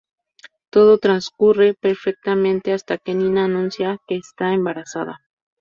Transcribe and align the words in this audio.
Todo 0.71 0.97
transcurre 0.97 1.75
perfectamente 1.75 2.73
hasta 2.73 2.97
que 2.97 3.13
Nina 3.13 3.45
anuncia 3.45 3.99
que 4.07 4.15
está 4.15 4.51
embarazada. 4.53 5.19